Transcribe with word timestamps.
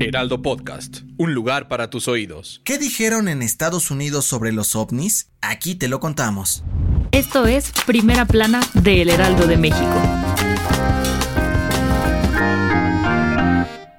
Heraldo 0.00 0.42
Podcast, 0.42 0.98
un 1.16 1.34
lugar 1.34 1.68
para 1.68 1.90
tus 1.90 2.08
oídos. 2.08 2.60
¿Qué 2.64 2.78
dijeron 2.78 3.28
en 3.28 3.42
Estados 3.42 3.90
Unidos 3.90 4.26
sobre 4.26 4.52
los 4.52 4.76
ovnis? 4.76 5.30
Aquí 5.40 5.74
te 5.74 5.88
lo 5.88 5.98
contamos. 5.98 6.62
Esto 7.10 7.46
es 7.46 7.72
Primera 7.86 8.26
Plana 8.26 8.60
de 8.74 9.02
El 9.02 9.10
Heraldo 9.10 9.46
de 9.46 9.56
México. 9.56 10.02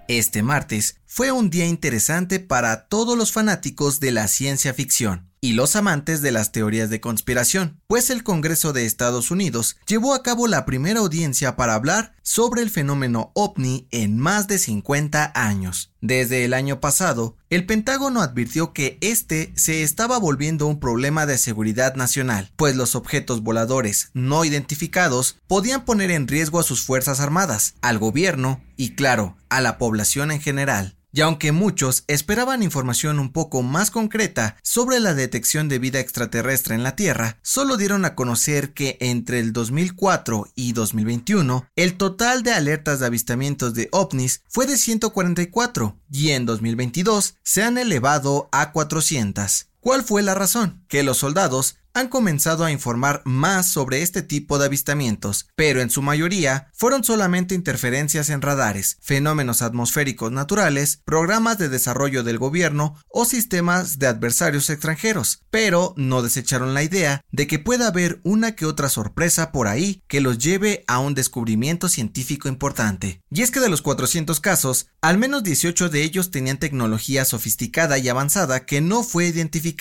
Este 0.08 0.44
martes 0.44 1.00
fue 1.06 1.32
un 1.32 1.50
día 1.50 1.66
interesante 1.66 2.40
para 2.40 2.88
todos 2.88 3.18
los 3.18 3.32
fanáticos 3.32 4.00
de 4.00 4.12
la 4.12 4.28
ciencia 4.28 4.74
ficción 4.74 5.25
y 5.46 5.54
los 5.54 5.76
amantes 5.76 6.24
de 6.24 6.32
las 6.32 6.52
teorías 6.52 6.90
de 6.90 7.00
conspiración, 7.00 7.80
pues 7.86 8.10
el 8.10 8.24
Congreso 8.24 8.74
de 8.74 8.88
Estados 8.88 9.30
Unidos 9.30 9.78
llevó 9.86 10.16
a 10.16 10.24
cabo 10.24 10.48
la 10.48 10.66
primera 10.66 11.02
audiencia 11.02 11.56
para 11.56 11.76
hablar 11.76 12.16
sobre 12.24 12.64
el 12.64 12.72
fenómeno 12.72 13.32
ovni 13.36 13.88
en 13.92 14.18
más 14.18 14.48
de 14.48 14.58
50 14.58 15.34
años. 15.36 15.92
Desde 16.02 16.46
el 16.46 16.56
año 16.56 16.80
pasado, 16.80 17.38
el 17.52 17.68
Pentágono 17.68 18.24
advirtió 18.24 18.74
que 18.74 18.98
este 19.02 19.54
se 19.56 19.84
estaba 19.84 20.18
volviendo 20.18 20.66
un 20.66 20.80
problema 20.80 21.28
de 21.28 21.38
seguridad 21.38 21.94
nacional, 21.94 22.52
pues 22.56 22.76
los 22.76 22.96
objetos 22.96 23.44
voladores 23.44 24.10
no 24.16 24.46
identificados 24.46 25.38
podían 25.46 25.86
poner 25.86 26.10
en 26.10 26.28
riesgo 26.28 26.60
a 26.60 26.64
sus 26.64 26.82
Fuerzas 26.82 27.20
Armadas, 27.20 27.76
al 27.82 28.00
gobierno 28.00 28.64
y, 28.78 28.96
claro, 28.96 29.38
a 29.50 29.62
la 29.62 29.78
población 29.78 30.32
en 30.32 30.42
general. 30.42 30.95
Y 31.16 31.22
aunque 31.22 31.54
muchos 31.54 32.04
esperaban 32.08 32.62
información 32.62 33.20
un 33.20 33.32
poco 33.32 33.62
más 33.62 33.90
concreta 33.90 34.58
sobre 34.64 35.00
la 35.00 35.14
detección 35.14 35.70
de 35.70 35.80
vida 35.80 36.02
extraterrestre 36.02 36.76
en 36.76 36.84
la 36.84 36.98
Tierra, 36.98 37.38
solo 37.42 37.78
dieron 37.78 38.04
a 38.04 38.16
conocer 38.16 38.74
que 38.74 38.98
entre 39.00 39.40
el 39.40 39.54
2004 39.54 40.48
y 40.56 40.74
2021, 40.74 41.70
el 41.78 41.96
total 41.96 42.44
de 42.44 42.52
alertas 42.52 43.00
de 43.00 43.06
avistamientos 43.06 43.74
de 43.74 43.88
ovnis 43.94 44.42
fue 44.50 44.66
de 44.66 44.76
144 44.76 45.98
y 46.12 46.32
en 46.32 46.46
2022 46.46 47.36
se 47.44 47.64
han 47.64 47.78
elevado 47.78 48.50
a 48.52 48.74
400. 48.74 49.68
¿Cuál 49.86 50.04
fue 50.04 50.24
la 50.24 50.34
razón? 50.34 50.84
Que 50.88 51.04
los 51.04 51.18
soldados 51.20 51.78
han 51.96 52.10
comenzado 52.10 52.66
a 52.66 52.72
informar 52.72 53.22
más 53.24 53.72
sobre 53.72 54.02
este 54.02 54.22
tipo 54.22 54.60
de 54.60 54.66
avistamientos, 54.66 55.48
pero 55.56 55.80
en 55.80 55.90
su 55.90 56.02
mayoría 56.02 56.70
fueron 56.74 57.06
solamente 57.06 57.56
interferencias 57.56 58.30
en 58.30 58.42
radares, 58.42 58.98
fenómenos 59.02 59.62
atmosféricos 59.62 60.30
naturales, 60.30 61.00
programas 61.06 61.58
de 61.58 61.70
desarrollo 61.70 62.24
del 62.24 62.38
gobierno 62.38 62.96
o 63.08 63.24
sistemas 63.24 63.98
de 63.98 64.08
adversarios 64.08 64.70
extranjeros, 64.70 65.44
pero 65.50 65.94
no 65.96 66.22
desecharon 66.22 66.74
la 66.74 66.84
idea 66.84 67.22
de 67.32 67.48
que 67.48 67.60
pueda 67.60 67.88
haber 67.88 68.20
una 68.24 68.56
que 68.56 68.66
otra 68.66 68.90
sorpresa 68.90 69.54
por 69.54 69.70
ahí 69.70 70.04
que 70.10 70.20
los 70.20 70.38
lleve 70.38 70.84
a 70.88 71.00
un 71.00 71.14
descubrimiento 71.14 71.88
científico 71.88 72.50
importante. 72.50 73.22
Y 73.32 73.42
es 73.42 73.52
que 73.52 73.62
de 73.62 73.70
los 73.70 73.82
400 73.82 74.42
casos, 74.42 74.88
al 75.00 75.18
menos 75.18 75.44
18 75.44 75.88
de 75.88 76.04
ellos 76.04 76.30
tenían 76.30 76.58
tecnología 76.58 77.24
sofisticada 77.24 77.98
y 78.00 78.10
avanzada 78.10 78.66
que 78.66 78.82
no 78.82 79.02
fue 79.02 79.28
identificada. 79.28 79.75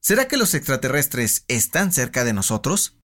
¿Será 0.00 0.28
que 0.28 0.36
los 0.36 0.54
extraterrestres 0.54 1.44
están 1.48 1.92
cerca 1.92 2.24
de 2.24 2.32
nosotros? 2.32 2.96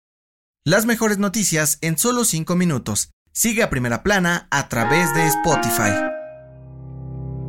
Las 0.65 0.87
mejores 0.87 1.19
noticias 1.19 1.79
en 1.81 1.99
solo 1.99 2.25
5 2.25 2.57
minutos. 2.57 3.11
Sigue 3.33 3.63
a 3.63 3.71
primera 3.71 4.03
plana 4.03 4.49
a 4.51 4.69
través 4.69 5.15
de 5.15 5.27
Spotify. 5.27 5.93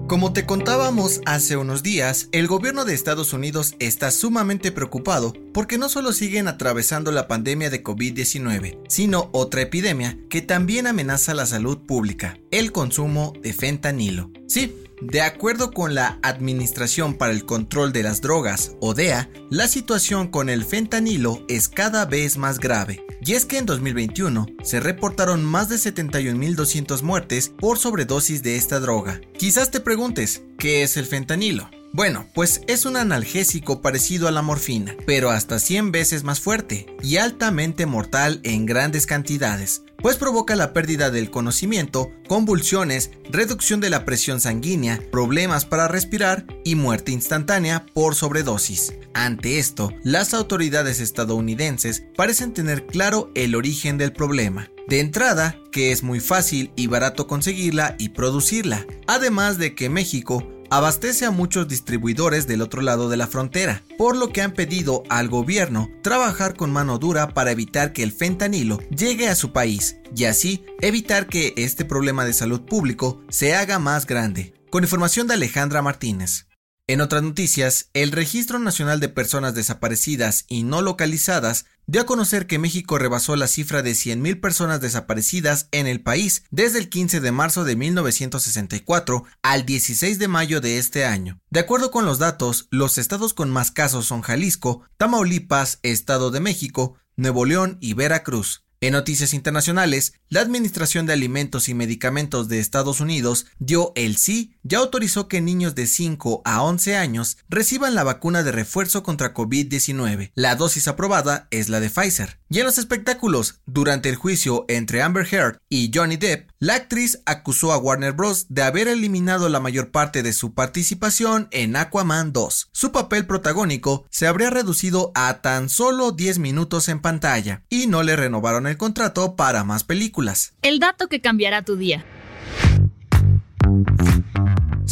Como 0.08 0.34
te 0.34 0.46
contábamos 0.46 1.22
hace 1.26 1.56
unos 1.56 1.84
días, 1.84 2.28
el 2.34 2.48
gobierno 2.48 2.84
de 2.84 2.94
Estados 2.94 3.32
Unidos 3.32 3.76
está 3.80 4.12
sumamente 4.12 4.74
preocupado 4.74 5.34
porque 5.54 5.78
no 5.78 5.88
solo 5.88 6.12
siguen 6.12 6.50
atravesando 6.50 7.14
la 7.14 7.30
pandemia 7.30 7.70
de 7.70 7.82
COVID-19, 7.82 8.78
sino 8.90 9.30
otra 9.32 9.62
epidemia 9.62 10.18
que 10.30 10.42
también 10.42 10.86
amenaza 10.88 11.34
la 11.34 11.46
salud 11.46 11.80
pública, 11.80 12.38
el 12.52 12.74
consumo 12.74 13.32
de 13.42 13.54
fentanilo. 13.54 14.32
Sí, 14.48 14.76
de 15.02 15.22
acuerdo 15.22 15.72
con 15.72 15.96
la 15.96 16.20
Administración 16.22 17.16
para 17.16 17.34
el 17.34 17.46
Control 17.46 17.92
de 17.92 18.04
las 18.04 18.22
Drogas, 18.22 18.76
ODEA, 18.80 19.30
la 19.50 19.68
situación 19.68 20.28
con 20.28 20.50
el 20.50 20.64
fentanilo 20.64 21.44
es 21.50 21.68
cada 21.68 22.06
vez 22.06 22.38
más 22.38 22.60
grave. 22.60 23.06
Y 23.24 23.34
es 23.34 23.46
que 23.46 23.58
en 23.58 23.66
2021 23.66 24.46
se 24.64 24.80
reportaron 24.80 25.44
más 25.44 25.70
de 25.70 25.76
71.200 25.76 27.02
muertes 27.02 27.50
por 27.50 27.78
sobredosis 27.78 28.44
de 28.44 28.56
esta 28.56 28.80
droga. 28.80 29.22
Quizás 29.38 29.72
te 29.72 29.80
preguntes, 29.80 30.44
¿qué 30.58 30.84
es 30.84 30.98
el 30.98 31.06
fentanilo? 31.06 31.70
Bueno, 31.94 32.26
pues 32.34 32.62
es 32.68 32.86
un 32.86 32.96
analgésico 32.96 33.82
parecido 33.82 34.30
a 34.30 34.32
la 34.32 34.42
morfina, 34.42 34.96
pero 35.06 35.30
hasta 35.30 35.60
100 35.60 35.92
veces 35.92 36.24
más 36.24 36.40
fuerte 36.40 36.86
y 37.04 37.18
altamente 37.18 37.86
mortal 37.86 38.40
en 38.44 38.66
grandes 38.66 39.06
cantidades, 39.06 39.84
pues 39.98 40.16
provoca 40.16 40.56
la 40.56 40.72
pérdida 40.72 41.12
del 41.12 41.30
conocimiento, 41.30 42.10
convulsiones, 42.30 43.12
reducción 43.30 43.82
de 43.82 43.90
la 43.90 44.06
presión 44.06 44.40
sanguínea, 44.40 45.02
problemas 45.12 45.66
para 45.66 45.90
respirar 45.90 46.46
y 46.64 46.76
muerte 46.76 47.12
instantánea 47.12 47.86
por 47.94 48.16
sobredosis. 48.16 48.94
Ante 49.14 49.60
esto, 49.60 49.92
las 50.02 50.34
autoridades 50.34 51.02
estadounidenses 51.02 52.06
parecen 52.16 52.54
tener 52.54 52.88
claro 52.88 53.32
el 53.36 53.54
origen 53.54 53.98
del 53.98 54.14
problema. 54.14 54.70
De 54.88 55.02
entrada, 55.02 55.58
que 55.74 55.92
es 55.92 56.04
muy 56.04 56.22
fácil 56.22 56.72
y 56.78 56.88
barato 56.88 57.28
conseguirla 57.28 57.96
y 58.00 58.10
producirla, 58.10 58.88
además 59.08 59.58
de 59.58 59.76
que 59.76 59.90
México 59.90 60.48
abastece 60.72 61.26
a 61.26 61.32
muchos 61.32 61.68
distribuidores 61.68 62.48
del 62.48 62.62
otro 62.62 62.82
lado 62.82 63.10
de 63.10 63.18
la 63.18 63.28
frontera, 63.28 63.84
por 63.98 64.16
lo 64.16 64.30
que 64.30 64.42
han 64.42 64.54
pedido 64.54 65.04
al 65.10 65.28
gobierno 65.28 65.90
trabajar 66.02 66.56
con 66.56 66.72
mano 66.72 66.98
dura 66.98 67.34
para 67.34 67.52
evitar 67.52 67.94
que 67.94 68.04
el 68.04 68.14
fentanilo 68.14 68.80
llegue 68.90 69.28
a 69.28 69.36
su 69.36 69.52
país 69.52 69.98
y 70.16 70.24
así 70.26 70.64
evitar 70.80 71.28
que 71.28 71.54
este 71.58 71.86
problema 71.86 72.26
de 72.26 72.34
salud 72.34 72.62
público 72.62 73.22
se 73.30 73.54
haga 73.54 73.78
más 73.80 74.08
grande. 74.08 74.54
Con 74.72 74.84
información 74.84 75.28
de 75.28 75.34
Alejandra 75.34 75.82
Martínez. 75.82 76.48
En 76.92 77.00
otras 77.00 77.24
noticias, 77.24 77.90
el 77.94 78.12
Registro 78.12 78.60
Nacional 78.60 79.00
de 79.00 79.08
Personas 79.08 79.56
Desaparecidas 79.56 80.44
y 80.50 80.64
No 80.64 80.82
Localizadas 80.82 81.64
dio 81.88 82.02
a 82.02 82.06
conocer 82.06 82.48
que 82.48 82.60
México 82.60 82.98
rebasó 82.98 83.38
la 83.38 83.48
cifra 83.48 83.82
de 83.82 83.92
100.000 83.92 84.42
personas 84.42 84.82
desaparecidas 84.82 85.70
en 85.72 85.88
el 85.88 86.02
país 86.02 86.44
desde 86.52 86.80
el 86.80 86.90
15 86.90 87.22
de 87.22 87.32
marzo 87.32 87.64
de 87.64 87.78
1964 87.78 89.24
al 89.42 89.66
16 89.66 90.20
de 90.20 90.28
mayo 90.28 90.60
de 90.60 90.80
este 90.80 91.06
año. 91.06 91.40
De 91.50 91.62
acuerdo 91.62 91.92
con 91.92 92.04
los 92.04 92.20
datos, 92.20 92.68
los 92.72 92.98
estados 92.98 93.34
con 93.34 93.50
más 93.50 93.72
casos 93.72 94.06
son 94.06 94.22
Jalisco, 94.22 94.82
Tamaulipas, 94.98 95.80
Estado 95.84 96.30
de 96.30 96.42
México, 96.42 96.98
Nuevo 97.16 97.46
León 97.46 97.78
y 97.80 97.94
Veracruz. 97.94 98.66
En 98.84 98.94
noticias 98.94 99.36
internacionales, 99.36 100.14
la 100.28 100.42
Administración 100.42 101.06
de 101.06 101.14
Alimentos 101.14 101.70
y 101.70 101.76
Medicamentos 101.76 102.48
de 102.48 102.58
Estados 102.58 103.00
Unidos 103.00 103.46
dio 103.60 103.92
el 103.96 104.18
sí, 104.18 104.56
ya 104.64 104.80
autorizó 104.80 105.28
que 105.28 105.42
niños 105.42 105.76
de 105.76 105.88
5 105.88 106.42
a 106.46 106.62
11 106.64 106.98
años 106.98 107.38
reciban 107.50 107.96
la 107.96 108.04
vacuna 108.04 108.44
de 108.44 108.52
refuerzo 108.52 109.04
contra 109.04 109.34
COVID-19. 109.34 110.32
La 110.36 110.56
dosis 110.56 110.88
aprobada 110.88 111.48
es 111.52 111.70
la 111.70 111.80
de 111.80 111.90
Pfizer. 111.90 112.40
Y 112.50 112.60
en 112.60 112.66
los 112.66 112.78
espectáculos, 112.78 113.62
durante 113.66 114.10
el 114.10 114.16
juicio 114.16 114.66
entre 114.68 115.02
Amber 115.02 115.26
Heard 115.32 115.60
y 115.70 115.92
Johnny 115.94 116.18
Depp, 116.18 116.50
la 116.60 116.76
actriz 116.76 117.22
acusó 117.26 117.72
a 117.72 117.78
Warner 117.78 118.12
Bros. 118.12 118.48
de 118.50 118.64
haber 118.64 118.88
eliminado 118.88 119.50
la 119.50 119.60
mayor 119.60 119.92
parte 119.92 120.22
de 120.22 120.34
su 120.34 120.54
participación 120.54 121.48
en 121.52 121.76
Aquaman 121.76 122.34
2. 122.34 122.70
Su 122.72 122.92
papel 122.92 123.26
protagónico 123.26 124.06
se 124.10 124.28
habría 124.28 124.50
reducido 124.50 125.12
a 125.16 125.42
tan 125.42 125.70
solo 125.70 126.12
10 126.12 126.40
minutos 126.40 126.90
en 126.90 127.02
pantalla 127.02 127.64
y 127.70 127.88
no 127.88 128.04
le 128.04 128.16
renovaron 128.16 128.68
el 128.68 128.78
contrato 128.78 129.36
para 129.36 129.64
más 129.64 129.84
películas. 129.84 130.54
El 130.62 130.80
dato 130.80 131.08
que 131.08 131.22
cambiará 131.22 131.64
tu 131.64 131.78
día. 131.78 132.06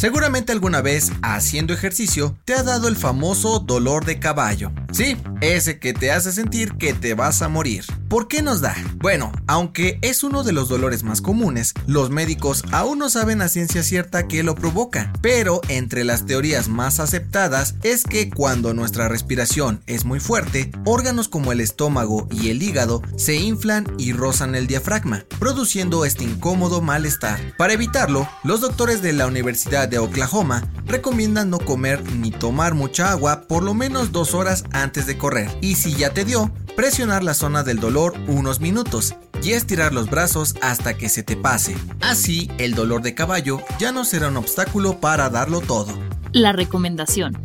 Seguramente 0.00 0.50
alguna 0.50 0.80
vez, 0.80 1.12
haciendo 1.20 1.74
ejercicio, 1.74 2.34
te 2.46 2.54
ha 2.54 2.62
dado 2.62 2.88
el 2.88 2.96
famoso 2.96 3.58
dolor 3.58 4.06
de 4.06 4.18
caballo. 4.18 4.72
Sí, 4.92 5.16
ese 5.40 5.78
que 5.78 5.94
te 5.94 6.10
hace 6.10 6.32
sentir 6.32 6.72
que 6.74 6.92
te 6.92 7.14
vas 7.14 7.42
a 7.42 7.48
morir. 7.48 7.84
¿Por 8.08 8.26
qué 8.26 8.42
nos 8.42 8.60
da? 8.60 8.74
Bueno, 8.96 9.30
aunque 9.46 9.98
es 10.02 10.24
uno 10.24 10.42
de 10.42 10.52
los 10.52 10.68
dolores 10.68 11.04
más 11.04 11.20
comunes, 11.20 11.74
los 11.86 12.10
médicos 12.10 12.64
aún 12.72 12.98
no 12.98 13.08
saben 13.08 13.40
a 13.40 13.48
ciencia 13.48 13.84
cierta 13.84 14.26
qué 14.26 14.42
lo 14.42 14.56
provoca. 14.56 15.12
Pero 15.22 15.60
entre 15.68 16.02
las 16.02 16.26
teorías 16.26 16.68
más 16.68 16.98
aceptadas 16.98 17.76
es 17.84 18.02
que 18.02 18.30
cuando 18.30 18.74
nuestra 18.74 19.08
respiración 19.08 19.80
es 19.86 20.04
muy 20.04 20.18
fuerte, 20.18 20.72
órganos 20.84 21.28
como 21.28 21.52
el 21.52 21.60
estómago 21.60 22.26
y 22.32 22.50
el 22.50 22.62
hígado 22.62 23.00
se 23.16 23.36
inflan 23.36 23.86
y 23.96 24.12
rozan 24.12 24.56
el 24.56 24.66
diafragma, 24.66 25.24
produciendo 25.38 26.04
este 26.04 26.24
incómodo 26.24 26.80
malestar. 26.80 27.38
Para 27.56 27.74
evitarlo, 27.74 28.28
los 28.42 28.60
doctores 28.60 29.02
de 29.02 29.12
la 29.12 29.28
Universidad 29.28 29.86
de 29.86 29.98
Oklahoma 29.98 30.68
recomiendan 30.86 31.48
no 31.48 31.60
comer 31.60 32.02
ni 32.12 32.32
tomar 32.32 32.74
mucha 32.74 33.12
agua 33.12 33.42
por 33.42 33.62
lo 33.62 33.72
menos 33.72 34.10
dos 34.10 34.34
horas 34.34 34.64
antes 34.82 35.06
de 35.06 35.18
correr. 35.18 35.50
Y 35.60 35.76
si 35.76 35.94
ya 35.94 36.12
te 36.12 36.24
dio, 36.24 36.50
presionar 36.76 37.22
la 37.22 37.34
zona 37.34 37.62
del 37.62 37.78
dolor 37.78 38.14
unos 38.26 38.60
minutos 38.60 39.14
y 39.42 39.52
estirar 39.52 39.92
los 39.92 40.10
brazos 40.10 40.54
hasta 40.60 40.94
que 40.96 41.08
se 41.08 41.22
te 41.22 41.36
pase. 41.36 41.76
Así, 42.00 42.50
el 42.58 42.74
dolor 42.74 43.02
de 43.02 43.14
caballo 43.14 43.60
ya 43.78 43.92
no 43.92 44.04
será 44.04 44.28
un 44.28 44.36
obstáculo 44.36 45.00
para 45.00 45.30
darlo 45.30 45.60
todo. 45.60 45.92
La 46.32 46.52
recomendación. 46.52 47.40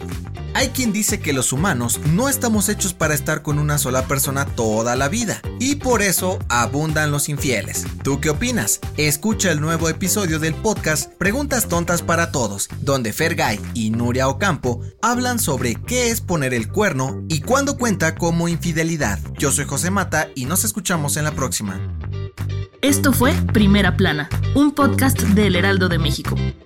Hay 0.55 0.69
quien 0.69 0.93
dice 0.93 1.19
que 1.19 1.33
los 1.33 1.51
humanos 1.51 1.99
no 2.13 2.29
estamos 2.29 2.69
hechos 2.69 2.93
para 2.93 3.13
estar 3.13 3.41
con 3.41 3.59
una 3.59 3.77
sola 3.77 4.07
persona 4.07 4.45
toda 4.45 4.95
la 4.95 5.09
vida 5.09 5.41
y 5.59 5.75
por 5.75 6.01
eso 6.01 6.39
abundan 6.47 7.11
los 7.11 7.27
infieles. 7.27 7.85
¿Tú 8.03 8.21
qué 8.21 8.29
opinas? 8.29 8.79
Escucha 8.95 9.51
el 9.51 9.59
nuevo 9.59 9.89
episodio 9.89 10.39
del 10.39 10.55
podcast 10.55 11.11
Preguntas 11.15 11.67
Tontas 11.67 12.03
para 12.03 12.31
Todos, 12.31 12.69
donde 12.79 13.11
Fergay 13.11 13.59
y 13.73 13.89
Nuria 13.89 14.29
Ocampo 14.29 14.79
hablan 15.01 15.39
sobre 15.39 15.75
qué 15.75 16.09
es 16.09 16.21
poner 16.21 16.53
el 16.53 16.69
cuerno 16.69 17.21
y 17.27 17.41
cuándo 17.41 17.77
cuenta 17.77 18.15
como 18.15 18.47
infidelidad. 18.47 19.19
Yo 19.37 19.51
soy 19.51 19.65
José 19.65 19.91
Mata 19.91 20.29
y 20.35 20.45
nos 20.45 20.63
escuchamos 20.63 21.17
en 21.17 21.25
la 21.25 21.33
próxima. 21.33 21.81
Esto 22.81 23.11
fue 23.11 23.33
Primera 23.51 23.97
Plana, 23.97 24.29
un 24.55 24.71
podcast 24.71 25.19
del 25.19 25.57
Heraldo 25.57 25.89
de 25.89 25.99
México. 25.99 26.37